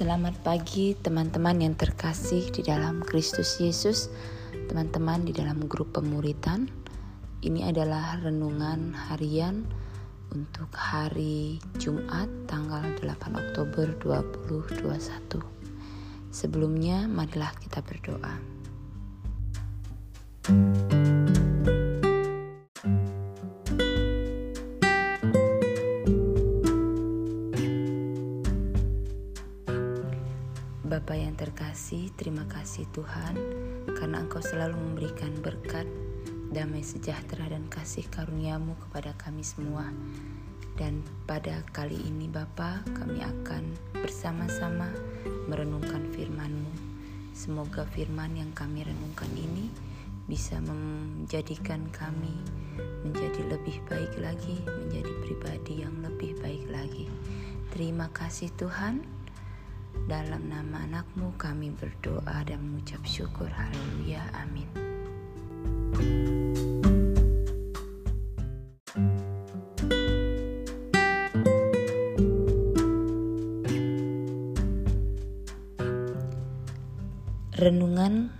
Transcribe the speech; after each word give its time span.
Selamat 0.00 0.32
pagi 0.40 0.96
teman-teman 0.96 1.60
yang 1.60 1.76
terkasih 1.76 2.48
di 2.56 2.64
dalam 2.64 3.04
Kristus 3.04 3.60
Yesus, 3.60 4.08
teman-teman 4.72 5.28
di 5.28 5.36
dalam 5.36 5.68
grup 5.68 5.92
pemuritan. 5.92 6.72
Ini 7.44 7.68
adalah 7.68 8.16
renungan 8.16 8.96
harian 8.96 9.68
untuk 10.32 10.72
hari 10.72 11.60
Jumat 11.76 12.32
tanggal 12.48 12.80
8 13.04 13.12
Oktober 13.44 13.92
2021. 14.00 15.36
Sebelumnya 16.32 17.04
marilah 17.04 17.52
kita 17.60 17.84
berdoa. 17.84 18.59
Terkasih, 31.90 32.14
terima 32.14 32.46
kasih 32.46 32.86
Tuhan 32.94 33.34
karena 33.98 34.22
Engkau 34.22 34.38
selalu 34.38 34.78
memberikan 34.78 35.34
berkat, 35.42 35.90
damai 36.54 36.86
sejahtera 36.86 37.50
dan 37.50 37.66
kasih 37.66 38.06
karuniamu 38.14 38.78
kepada 38.78 39.10
kami 39.18 39.42
semua. 39.42 39.90
Dan 40.78 41.02
pada 41.26 41.66
kali 41.74 41.98
ini 41.98 42.30
Bapa, 42.30 42.86
kami 42.94 43.18
akan 43.26 43.74
bersama-sama 44.06 44.86
merenungkan 45.50 46.06
firman-Mu. 46.14 46.70
Semoga 47.34 47.82
firman 47.90 48.38
yang 48.38 48.54
kami 48.54 48.86
renungkan 48.86 49.34
ini 49.34 49.66
bisa 50.30 50.62
menjadikan 50.62 51.90
kami 51.90 52.38
menjadi 53.02 53.50
lebih 53.50 53.82
baik 53.90 54.14
lagi, 54.22 54.62
menjadi 54.62 55.10
pribadi 55.26 55.82
yang 55.82 55.98
lebih 56.06 56.38
baik 56.38 56.70
lagi. 56.70 57.10
Terima 57.74 58.06
kasih 58.14 58.46
Tuhan. 58.54 59.19
Dalam 60.10 60.50
nama 60.50 60.82
anakmu 60.90 61.38
kami 61.38 61.70
berdoa 61.70 62.42
dan 62.42 62.58
mengucap 62.66 62.98
syukur. 63.06 63.46
Haleluya. 63.46 64.18
Amin. 64.42 64.66
Renungan 77.54 78.34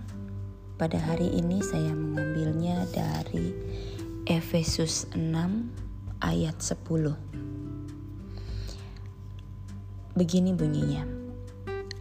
pada 0.75 0.99
hari 0.99 1.31
ini 1.31 1.63
saya 1.63 1.95
mengambilnya 1.95 2.83
dari 2.91 3.55
Efesus 4.27 5.07
6 5.15 5.23
ayat 6.19 6.59
10. 6.59 7.15
Begini 10.19 10.51
bunyinya. 10.51 11.20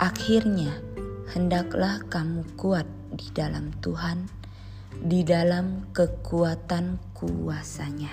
Akhirnya, 0.00 0.80
hendaklah 1.28 2.00
kamu 2.08 2.40
kuat 2.56 2.88
di 3.12 3.28
dalam 3.36 3.68
Tuhan, 3.84 4.32
di 4.96 5.20
dalam 5.20 5.92
kekuatan 5.92 6.96
kuasanya. 7.12 8.08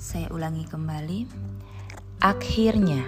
Saya 0.00 0.32
ulangi 0.32 0.64
kembali. 0.64 1.28
Akhirnya, 2.24 3.04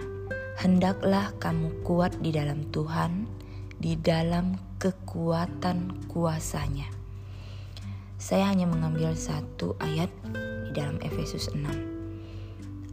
hendaklah 0.60 1.32
kamu 1.40 1.80
kuat 1.80 2.12
di 2.20 2.28
dalam 2.28 2.68
Tuhan, 2.68 3.21
di 3.82 3.98
dalam 3.98 4.54
kekuatan 4.78 6.06
kuasanya. 6.06 6.86
Saya 8.14 8.46
hanya 8.54 8.70
mengambil 8.70 9.18
satu 9.18 9.74
ayat 9.82 10.06
di 10.22 10.70
dalam 10.70 11.02
Efesus 11.02 11.50
6. 11.50 11.66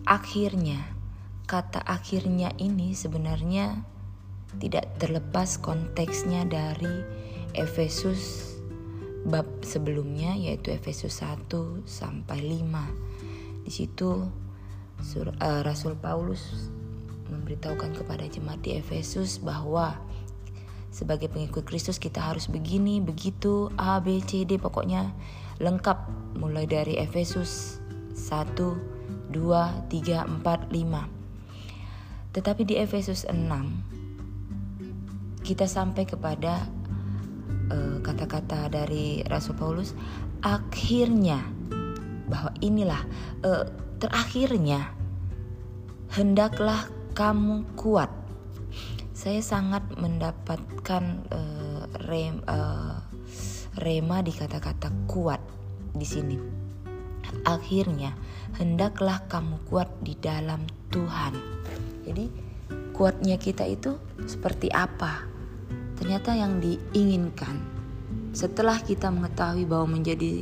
Akhirnya, 0.10 0.82
kata 1.46 1.86
akhirnya 1.86 2.50
ini 2.58 2.98
sebenarnya 2.98 3.86
tidak 4.58 4.98
terlepas 4.98 5.62
konteksnya 5.62 6.50
dari 6.50 7.06
Efesus 7.54 8.58
bab 9.30 9.46
sebelumnya 9.62 10.34
yaitu 10.34 10.74
Efesus 10.74 11.22
1 11.22 11.86
sampai 11.86 12.42
5. 12.42 13.70
Di 13.70 13.70
situ 13.70 14.26
uh, 14.26 15.62
Rasul 15.62 15.94
Paulus 16.02 16.74
memberitahukan 17.30 17.94
kepada 17.94 18.26
jemaat 18.26 18.66
di 18.66 18.82
Efesus 18.82 19.38
bahwa 19.38 20.02
sebagai 21.00 21.32
pengikut 21.32 21.64
Kristus 21.64 21.96
kita 21.96 22.20
harus 22.20 22.52
begini, 22.52 23.00
begitu, 23.00 23.72
A, 23.80 24.04
B, 24.04 24.20
C, 24.20 24.44
D 24.44 24.60
pokoknya 24.60 25.16
lengkap 25.64 25.96
mulai 26.36 26.68
dari 26.68 27.00
Efesus 27.00 27.80
1, 28.20 29.32
2, 29.32 29.32
3, 29.32 29.32
4, 29.32 30.44
5. 30.44 32.36
Tetapi 32.36 32.62
di 32.68 32.76
Efesus 32.76 33.24
6 33.24 33.40
kita 35.40 35.72
sampai 35.72 36.04
kepada 36.04 36.68
eh, 37.72 37.98
kata-kata 38.04 38.68
uh, 38.68 38.70
dari 38.70 39.24
Rasul 39.24 39.56
Paulus 39.56 39.96
akhirnya 40.46 41.42
bahwa 42.30 42.54
inilah 42.62 43.02
uh, 43.42 43.66
terakhirnya 43.98 44.94
hendaklah 46.14 46.86
kamu 47.18 47.66
kuat 47.74 48.14
saya 49.30 49.46
sangat 49.46 49.86
mendapatkan 49.94 51.04
uh, 51.30 51.86
rem, 52.10 52.42
uh, 52.50 52.98
rema 53.78 54.26
di 54.26 54.34
kata-kata 54.34 54.90
kuat 55.06 55.38
di 55.94 56.02
sini. 56.02 56.34
Akhirnya, 57.46 58.18
hendaklah 58.58 59.22
kamu 59.30 59.62
kuat 59.70 59.86
di 60.02 60.18
dalam 60.18 60.66
Tuhan. 60.90 61.38
Jadi, 62.10 62.26
kuatnya 62.90 63.38
kita 63.38 63.70
itu 63.70 64.02
seperti 64.26 64.74
apa? 64.74 65.30
Ternyata 66.02 66.34
yang 66.34 66.58
diinginkan 66.58 67.62
setelah 68.34 68.82
kita 68.82 69.14
mengetahui 69.14 69.70
bahwa 69.70 69.94
menjadi 69.94 70.42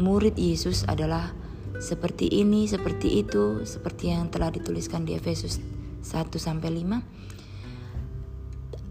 murid 0.00 0.40
Yesus 0.40 0.88
adalah 0.88 1.36
seperti 1.84 2.32
ini, 2.32 2.64
seperti 2.64 3.28
itu, 3.28 3.68
seperti 3.68 4.08
yang 4.08 4.32
telah 4.32 4.48
dituliskan 4.48 5.04
di 5.04 5.20
Efesus 5.20 5.60
1 6.00 6.32
sampai 6.40 6.80
5 6.80 7.22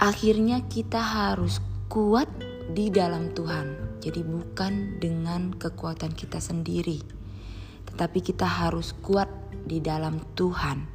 akhirnya 0.01 0.65
kita 0.65 0.97
harus 0.97 1.61
kuat 1.85 2.25
di 2.73 2.89
dalam 2.89 3.37
Tuhan. 3.37 4.01
Jadi 4.01 4.25
bukan 4.25 4.97
dengan 4.97 5.53
kekuatan 5.53 6.17
kita 6.17 6.41
sendiri, 6.41 7.05
tetapi 7.85 8.25
kita 8.25 8.49
harus 8.49 8.97
kuat 9.05 9.29
di 9.61 9.77
dalam 9.77 10.17
Tuhan, 10.33 10.89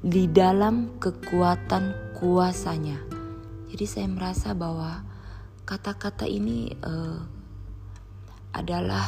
di 0.00 0.24
dalam 0.24 0.96
kekuatan 0.96 2.16
kuasanya. 2.16 2.96
Jadi 3.68 3.84
saya 3.84 4.08
merasa 4.08 4.56
bahwa 4.56 5.04
kata-kata 5.68 6.24
ini 6.24 6.72
uh, 6.80 7.20
adalah 8.56 9.04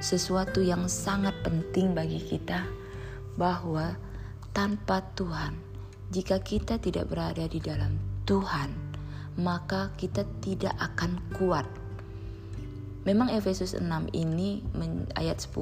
sesuatu 0.00 0.64
yang 0.64 0.88
sangat 0.88 1.36
penting 1.44 1.92
bagi 1.92 2.16
kita 2.16 2.64
bahwa 3.36 3.92
tanpa 4.56 5.04
Tuhan 5.12 5.71
jika 6.12 6.44
kita 6.44 6.76
tidak 6.76 7.08
berada 7.08 7.48
di 7.48 7.56
dalam 7.56 7.96
Tuhan, 8.28 8.68
maka 9.40 9.96
kita 9.96 10.28
tidak 10.44 10.76
akan 10.76 11.16
kuat. 11.32 11.64
Memang 13.08 13.32
Efesus 13.32 13.72
6 13.72 13.88
ini 14.12 14.60
ayat 15.16 15.40
10 15.40 15.56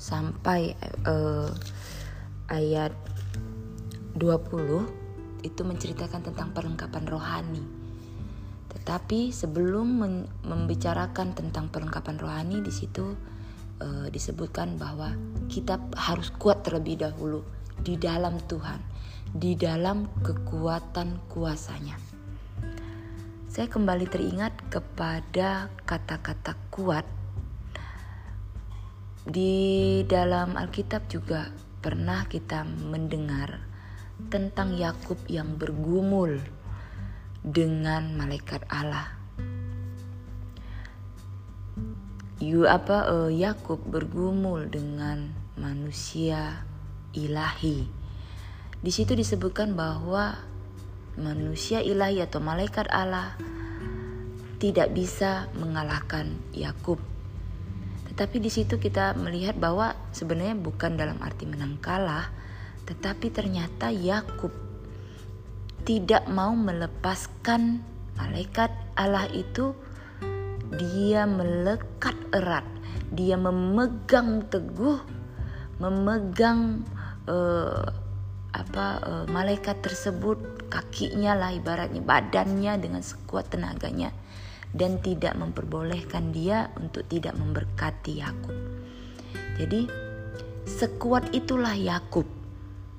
sampai 0.00 0.72
uh, 1.04 1.52
ayat 2.48 2.96
20 4.16 5.44
itu 5.44 5.60
menceritakan 5.60 6.24
tentang 6.24 6.56
perlengkapan 6.56 7.04
rohani. 7.04 7.64
Tetapi 8.72 9.28
sebelum 9.28 10.00
membicarakan 10.40 11.36
tentang 11.36 11.68
perlengkapan 11.68 12.16
rohani 12.16 12.64
di 12.64 12.72
situ 12.72 13.12
uh, 13.84 14.08
disebutkan 14.08 14.80
bahwa 14.80 15.12
kita 15.52 15.76
harus 16.00 16.32
kuat 16.32 16.64
terlebih 16.64 17.04
dahulu 17.04 17.55
di 17.82 17.98
dalam 17.98 18.40
Tuhan 18.44 18.96
di 19.36 19.52
dalam 19.52 20.08
kekuatan 20.24 21.28
kuasanya. 21.28 21.98
Saya 23.52 23.68
kembali 23.68 24.06
teringat 24.08 24.52
kepada 24.72 25.72
kata-kata 25.84 26.56
kuat. 26.72 27.04
Di 29.26 30.00
dalam 30.06 30.54
Alkitab 30.54 31.10
juga 31.10 31.50
pernah 31.82 32.24
kita 32.30 32.62
mendengar 32.62 33.58
tentang 34.30 34.72
Yakub 34.78 35.18
yang 35.26 35.58
bergumul 35.58 36.38
dengan 37.42 38.14
malaikat 38.14 38.62
Allah. 38.70 39.12
Yu 42.38 42.68
apa 42.68 43.08
uh, 43.08 43.32
Yakub 43.32 43.80
bergumul 43.88 44.68
dengan 44.68 45.32
manusia 45.56 46.68
ilahi 47.16 48.06
di 48.86 48.92
situ 48.92 49.16
disebutkan 49.16 49.72
bahwa 49.72 50.36
manusia 51.16 51.80
ilahi 51.80 52.20
atau 52.20 52.44
malaikat 52.44 52.86
Allah 52.92 53.34
tidak 54.60 54.92
bisa 54.92 55.48
mengalahkan 55.56 56.36
Yakub. 56.52 57.00
Tetapi 58.12 58.36
di 58.36 58.46
situ 58.52 58.76
kita 58.76 59.16
melihat 59.16 59.56
bahwa 59.56 59.96
sebenarnya 60.12 60.54
bukan 60.60 60.94
dalam 60.96 61.16
arti 61.24 61.48
menang 61.48 61.80
kalah, 61.80 62.28
tetapi 62.84 63.32
ternyata 63.32 63.88
Yakub 63.90 64.52
tidak 65.88 66.28
mau 66.28 66.52
melepaskan 66.52 67.80
malaikat 68.14 68.70
Allah 68.92 69.28
itu. 69.32 69.72
Dia 70.66 71.24
melekat 71.26 72.14
erat, 72.30 72.66
dia 73.10 73.34
memegang 73.34 74.46
teguh, 74.50 74.98
memegang 75.82 76.86
uh, 77.26 77.84
apa 78.56 78.86
uh, 79.04 79.26
malaikat 79.28 79.84
tersebut 79.84 80.66
kakinya 80.72 81.36
lah 81.36 81.52
ibaratnya 81.52 82.00
badannya 82.00 82.80
dengan 82.80 83.04
sekuat 83.04 83.52
tenaganya 83.52 84.10
dan 84.72 84.98
tidak 85.04 85.36
memperbolehkan 85.36 86.32
dia 86.32 86.72
untuk 86.80 87.06
tidak 87.06 87.36
memberkati 87.36 88.24
Yakub. 88.24 88.56
Jadi 89.56 89.88
sekuat 90.66 91.32
itulah 91.32 91.76
Yakub. 91.76 92.26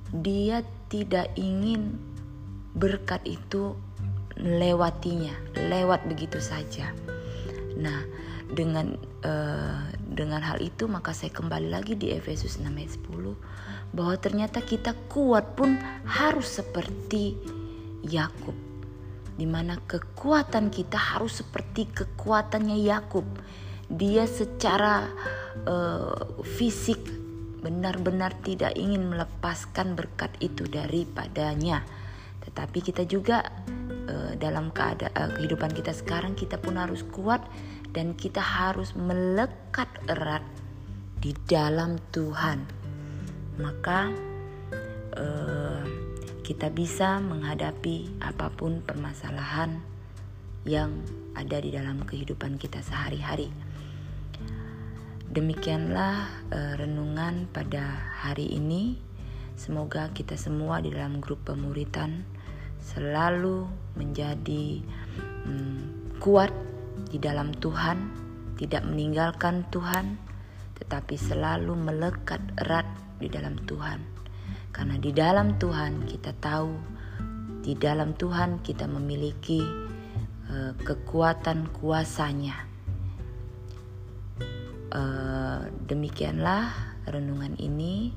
Dia 0.09 0.63
tidak 0.88 1.35
ingin 1.35 2.00
berkat 2.77 3.19
itu 3.27 3.75
lewatinya, 4.39 5.33
lewat 5.68 6.07
begitu 6.07 6.39
saja. 6.39 6.94
Nah, 7.77 8.01
dengan 8.50 8.97
uh, 9.21 9.85
dengan 10.01 10.41
hal 10.41 10.63
itu 10.63 10.89
maka 10.89 11.13
saya 11.13 11.29
kembali 11.29 11.69
lagi 11.69 11.94
di 11.94 12.09
Efesus 12.15 12.57
6 12.57 12.65
ayat 12.74 12.91
10 12.95 13.94
bahwa 13.94 14.15
ternyata 14.19 14.59
kita 14.63 14.95
kuat 15.12 15.53
pun 15.56 15.77
harus 16.07 16.59
seperti 16.59 17.38
Yakub 18.07 18.56
di 19.38 19.45
mana 19.45 19.77
kekuatan 19.85 20.74
kita 20.74 20.97
harus 20.97 21.45
seperti 21.45 21.85
kekuatannya 21.94 22.81
Yakub. 22.81 23.24
Dia 23.88 24.25
secara 24.27 25.07
uh, 25.63 26.41
fisik 26.44 27.00
benar-benar 27.62 28.33
tidak 28.41 28.73
ingin 28.75 29.07
melepaskan 29.07 29.94
berkat 29.94 30.33
itu 30.41 30.65
daripadanya. 30.65 31.85
Tetapi 32.47 32.79
kita 32.79 33.03
juga 33.03 33.44
uh, 34.07 34.33
dalam 34.39 34.71
keadaan 34.71 35.11
uh, 35.13 35.31
kehidupan 35.35 35.75
kita 35.75 35.91
sekarang 35.91 36.33
kita 36.33 36.55
pun 36.55 36.79
harus 36.79 37.03
kuat 37.11 37.44
dan 37.91 38.15
kita 38.15 38.39
harus 38.39 38.95
melekat 38.95 39.91
erat 40.07 40.44
di 41.19 41.35
dalam 41.45 41.99
Tuhan. 42.15 42.63
Maka 43.59 44.09
uh, 45.17 45.81
kita 46.47 46.71
bisa 46.71 47.19
menghadapi 47.19 48.23
apa 48.23 48.47
pun 48.53 48.79
permasalahan 48.79 49.83
yang 50.63 51.03
ada 51.35 51.59
di 51.59 51.75
dalam 51.75 52.03
kehidupan 52.07 52.55
kita 52.55 52.79
sehari-hari. 52.79 53.51
Demikianlah 55.27 56.47
uh, 56.55 56.73
renungan 56.79 57.51
pada 57.51 57.83
hari 58.23 58.47
ini. 58.55 58.95
Semoga 59.57 60.13
kita 60.13 60.38
semua 60.38 60.79
di 60.79 60.94
dalam 60.94 61.17
grup 61.17 61.49
pemuritan 61.49 62.23
selalu 62.87 63.67
menjadi 63.99 64.79
um, 65.43 66.15
kuat 66.23 66.55
di 67.11 67.19
dalam 67.19 67.51
Tuhan, 67.59 67.99
tidak 68.55 68.87
meninggalkan 68.87 69.67
Tuhan, 69.67 70.15
tetapi 70.79 71.19
selalu 71.19 71.75
melekat 71.75 72.39
erat 72.63 72.87
di 73.19 73.27
dalam 73.27 73.59
Tuhan 73.67 74.17
karena 74.77 75.01
di 75.01 75.09
dalam 75.09 75.57
Tuhan 75.57 76.05
kita 76.05 76.37
tahu, 76.37 76.77
di 77.65 77.73
dalam 77.73 78.13
Tuhan 78.13 78.61
kita 78.61 78.85
memiliki 78.85 79.57
uh, 80.53 80.77
kekuatan 80.77 81.73
kuasanya. 81.73 82.53
Uh, 84.93 85.65
demikianlah 85.89 86.69
renungan 87.09 87.57
ini. 87.57 88.13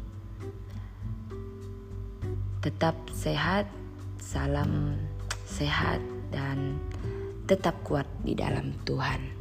Tetap 2.61 3.08
sehat, 3.08 3.72
salam 4.20 5.00
sehat 5.49 5.99
dan 6.31 6.78
tetap 7.49 7.75
kuat 7.82 8.06
di 8.22 8.37
dalam 8.37 8.76
Tuhan. 8.87 9.40